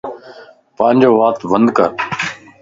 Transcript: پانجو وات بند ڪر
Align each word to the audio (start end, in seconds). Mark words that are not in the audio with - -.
پانجو 0.75 1.09
وات 1.19 1.37
بند 1.51 1.67
ڪر 1.77 1.89